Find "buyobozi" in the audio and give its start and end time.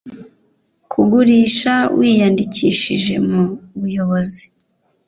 3.81-4.43